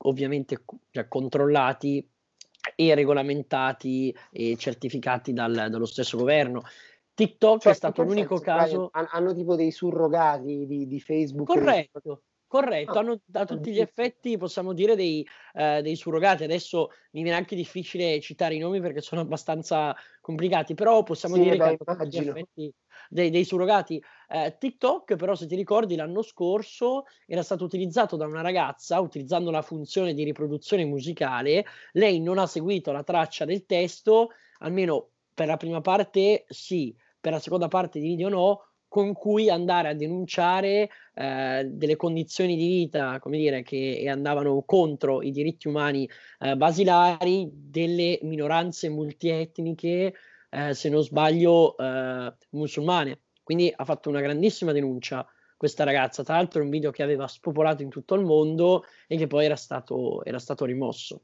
ovviamente 0.00 0.62
cioè, 0.90 1.08
controllati 1.08 2.06
e 2.74 2.94
regolamentati 2.94 4.14
e 4.30 4.54
certificati 4.58 5.32
dal, 5.32 5.68
dallo 5.70 5.86
stesso 5.86 6.18
governo. 6.18 6.60
TikTok 7.14 7.62
cioè, 7.62 7.72
è 7.72 7.74
stato 7.74 8.02
l'unico 8.02 8.36
senso, 8.36 8.90
caso. 8.90 8.90
Hanno 8.92 9.32
tipo 9.32 9.56
dei 9.56 9.70
surrogati 9.70 10.66
di, 10.66 10.86
di 10.86 11.00
Facebook. 11.00 11.46
Corretto. 11.48 12.24
Corretto, 12.48 12.92
ah, 12.92 13.00
hanno 13.00 13.20
a 13.32 13.44
tutti 13.44 13.70
gli 13.70 13.78
effetti, 13.78 14.38
possiamo 14.38 14.72
dire, 14.72 14.96
dei, 14.96 15.24
eh, 15.52 15.82
dei, 15.82 15.96
surrogati. 15.96 16.44
Adesso 16.44 16.88
mi 17.10 17.22
viene 17.22 17.36
anche 17.36 17.54
difficile 17.54 18.18
citare 18.20 18.54
i 18.54 18.58
nomi 18.58 18.80
perché 18.80 19.02
sono 19.02 19.20
abbastanza 19.20 19.94
complicati, 20.22 20.72
però 20.72 21.02
possiamo 21.02 21.34
sì, 21.34 21.42
dire 21.42 21.56
beh, 21.58 21.76
che 21.76 21.84
hanno 21.84 22.04
tutti 22.04 22.22
gli 22.22 22.28
effetti 22.28 22.72
dei, 23.10 23.28
dei 23.28 23.44
surrogati. 23.44 24.02
Eh, 24.30 24.56
TikTok, 24.58 25.16
però, 25.16 25.34
se 25.34 25.46
ti 25.46 25.56
ricordi, 25.56 25.94
l'anno 25.94 26.22
scorso 26.22 27.04
era 27.26 27.42
stato 27.42 27.64
utilizzato 27.64 28.16
da 28.16 28.24
una 28.24 28.40
ragazza 28.40 28.98
utilizzando 28.98 29.50
la 29.50 29.60
funzione 29.60 30.14
di 30.14 30.24
riproduzione 30.24 30.86
musicale. 30.86 31.66
Lei 31.92 32.18
non 32.18 32.38
ha 32.38 32.46
seguito 32.46 32.92
la 32.92 33.02
traccia 33.02 33.44
del 33.44 33.66
testo, 33.66 34.30
almeno 34.60 35.10
per 35.34 35.48
la 35.48 35.58
prima 35.58 35.82
parte 35.82 36.46
sì, 36.48 36.96
per 37.20 37.32
la 37.32 37.40
seconda 37.40 37.68
parte 37.68 38.00
di 38.00 38.08
video 38.08 38.30
no, 38.30 38.67
con 38.88 39.12
cui 39.12 39.50
andare 39.50 39.88
a 39.88 39.94
denunciare 39.94 40.88
eh, 41.14 41.68
delle 41.70 41.96
condizioni 41.96 42.56
di 42.56 42.66
vita, 42.66 43.18
come 43.20 43.36
dire, 43.36 43.62
che 43.62 44.06
andavano 44.08 44.62
contro 44.64 45.22
i 45.22 45.30
diritti 45.30 45.68
umani 45.68 46.08
eh, 46.40 46.56
basilari 46.56 47.50
delle 47.52 48.18
minoranze 48.22 48.88
multietniche, 48.88 50.14
eh, 50.50 50.74
se 50.74 50.88
non 50.88 51.02
sbaglio, 51.02 51.76
eh, 51.76 52.32
musulmane. 52.50 53.20
Quindi 53.42 53.72
ha 53.74 53.84
fatto 53.84 54.08
una 54.08 54.20
grandissima 54.20 54.72
denuncia 54.72 55.26
questa 55.56 55.84
ragazza. 55.84 56.22
Tra 56.22 56.36
l'altro 56.36 56.60
è 56.60 56.64
un 56.64 56.70
video 56.70 56.90
che 56.90 57.02
aveva 57.02 57.26
spopolato 57.26 57.82
in 57.82 57.90
tutto 57.90 58.14
il 58.14 58.24
mondo 58.24 58.84
e 59.06 59.16
che 59.16 59.26
poi 59.26 59.44
era 59.44 59.56
stato, 59.56 60.24
era 60.24 60.38
stato 60.38 60.64
rimosso. 60.64 61.20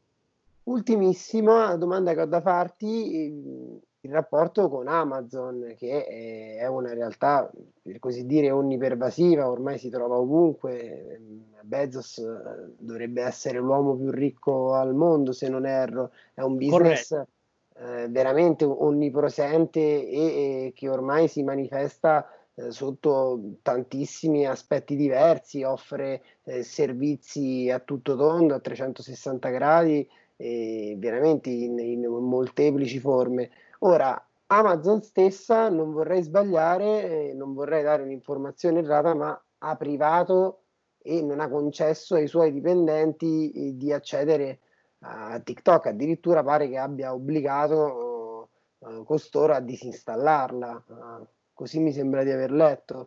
Ultimissima 0.65 1.77
domanda 1.77 2.15
che 2.15 2.21
ho 2.23 2.27
da 2.27 2.41
farti 2.41 3.79
il 4.05 4.13
rapporto 4.13 4.69
con 4.69 4.87
Amazon, 4.87 5.75
che 5.79 6.57
è 6.59 6.67
una 6.67 6.93
realtà 6.93 7.51
per 7.81 7.99
così 7.99 8.27
dire 8.27 8.51
onnipervasiva, 8.51 9.49
ormai 9.49 9.79
si 9.79 9.89
trova 9.89 10.17
ovunque. 10.17 11.21
Bezos 11.63 12.19
eh, 12.19 12.73
dovrebbe 12.77 13.23
essere 13.23 13.59
l'uomo 13.59 13.95
più 13.95 14.11
ricco 14.11 14.75
al 14.75 14.95
mondo, 14.95 15.33
se 15.33 15.49
non 15.49 15.65
erro, 15.65 16.11
è 16.35 16.43
un 16.43 16.57
business 16.57 17.13
eh, 17.13 18.07
veramente 18.11 18.67
onnipresente 18.67 19.81
e, 19.81 20.07
e, 20.07 20.73
che 20.75 20.89
ormai 20.91 21.27
si 21.27 21.43
manifesta 21.43 22.29
eh, 22.55 22.71
sotto 22.71 23.41
tantissimi 23.63 24.47
aspetti 24.47 24.97
diversi, 24.97 25.63
offre 25.63 26.23
eh, 26.45 26.63
servizi 26.63 27.71
a 27.71 27.79
tutto 27.79 28.17
tondo, 28.17 28.55
a 28.55 28.61
360 28.61 29.49
gradi, 29.49 30.07
veramente 30.37 31.49
in, 31.49 31.79
in 31.79 32.05
molteplici 32.05 32.99
forme. 32.99 33.49
Ora, 33.87 34.19
Amazon 34.47 35.03
stessa, 35.03 35.69
non 35.69 35.93
vorrei 35.93 36.23
sbagliare, 36.23 37.29
eh, 37.29 37.35
non 37.35 37.53
vorrei 37.53 37.83
dare 37.83 38.03
un'informazione 38.03 38.79
errata, 38.79 39.15
ma 39.15 39.39
ha 39.59 39.77
privato 39.77 40.63
e 41.03 41.21
non 41.21 41.39
ha 41.41 41.51
concesso 41.51 42.15
ai 42.15 42.27
suoi 42.27 42.51
dipendenti 42.51 43.51
eh, 43.51 43.77
di 43.77 43.93
accedere 43.93 44.61
a 45.01 45.39
TikTok, 45.39 45.89
addirittura 45.89 46.43
pare 46.43 46.71
che 46.71 46.79
abbia 46.79 47.13
obbligato 47.13 48.49
eh, 48.79 49.03
costoro 49.05 49.53
a 49.53 49.61
disinstallarla, 49.61 50.83
così 51.53 51.79
mi 51.79 51.93
sembra 51.93 52.25
di 52.25 52.31
aver 52.31 52.53
letto. 52.53 53.07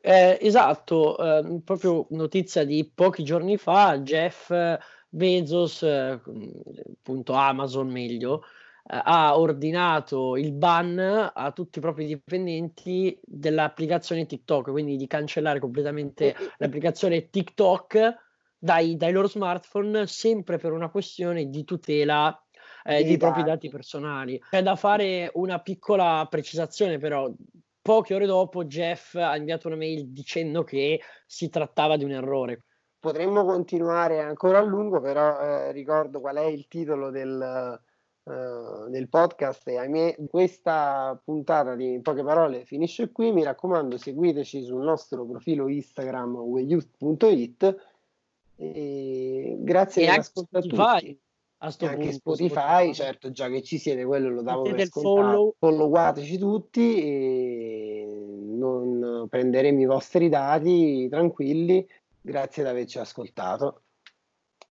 Esatto, 0.00 1.18
eh, 1.18 1.60
proprio 1.62 2.06
notizia 2.10 2.64
di 2.64 2.90
pochi 2.94 3.22
giorni 3.22 3.58
fa, 3.58 3.98
Jeff 3.98 4.50
Bezos, 5.10 5.82
appunto 5.82 7.34
Amazon 7.34 7.90
meglio, 7.90 8.44
ha 8.92 9.38
ordinato 9.38 10.36
il 10.36 10.52
ban 10.52 10.98
a 11.32 11.52
tutti 11.52 11.78
i 11.78 11.80
propri 11.80 12.06
dipendenti 12.06 13.18
dell'applicazione 13.22 14.26
TikTok, 14.26 14.70
quindi 14.70 14.96
di 14.96 15.06
cancellare 15.06 15.60
completamente 15.60 16.34
l'applicazione 16.56 17.30
TikTok 17.30 18.14
dai, 18.58 18.96
dai 18.96 19.12
loro 19.12 19.28
smartphone, 19.28 20.06
sempre 20.06 20.58
per 20.58 20.72
una 20.72 20.90
questione 20.90 21.48
di 21.48 21.64
tutela 21.64 22.36
eh, 22.84 23.04
dei 23.04 23.16
propri 23.16 23.44
dati 23.44 23.68
personali. 23.68 24.42
C'è 24.50 24.62
da 24.62 24.74
fare 24.76 25.30
una 25.34 25.60
piccola 25.60 26.26
precisazione, 26.28 26.98
però. 26.98 27.30
Poche 27.82 28.14
ore 28.14 28.26
dopo 28.26 28.66
Jeff 28.66 29.14
ha 29.14 29.34
inviato 29.36 29.66
una 29.66 29.76
mail 29.76 30.12
dicendo 30.12 30.64
che 30.64 31.00
si 31.24 31.48
trattava 31.48 31.96
di 31.96 32.04
un 32.04 32.10
errore. 32.10 32.64
Potremmo 33.00 33.46
continuare 33.46 34.20
ancora 34.20 34.58
a 34.58 34.62
lungo, 34.62 35.00
però 35.00 35.40
eh, 35.40 35.72
ricordo 35.72 36.20
qual 36.20 36.36
è 36.36 36.44
il 36.44 36.68
titolo 36.68 37.10
del, 37.10 37.80
uh, 38.30 38.88
del 38.88 39.08
podcast 39.08 39.66
e 39.68 39.78
ahimè 39.78 40.16
questa 40.28 41.20
puntata 41.24 41.74
di 41.74 41.94
in 41.94 42.02
poche 42.02 42.22
parole 42.22 42.64
finisce 42.64 43.10
qui 43.10 43.32
mi 43.32 43.42
raccomando 43.42 43.96
seguiteci 43.96 44.64
sul 44.64 44.82
nostro 44.82 45.26
profilo 45.26 45.68
instagram 45.68 46.36
weyouth.it 46.36 47.76
e 48.56 49.56
grazie 49.58 50.02
e 50.02 50.06
per 50.06 50.16
l'ascolto 50.16 50.58
a 50.58 50.60
tutti 50.60 51.20
a 51.62 51.70
sto 51.70 51.86
anche 51.86 52.12
Spotify, 52.12 52.48
Spotify, 52.48 52.94
certo, 52.94 53.30
già 53.30 53.48
che 53.50 53.62
ci 53.62 53.76
siete, 53.76 54.06
quello 54.06 54.30
lo 54.30 54.40
davo 54.40 54.62
per 54.62 54.86
scontato. 54.86 55.56
Followateci 55.58 56.38
tutti 56.38 57.02
e 57.02 58.06
non 58.06 59.26
prenderemo 59.28 59.80
i 59.80 59.84
vostri 59.84 60.30
dati 60.30 61.06
tranquilli. 61.10 61.86
Grazie 62.18 62.62
di 62.62 62.68
averci 62.70 62.98
ascoltato. 62.98 63.82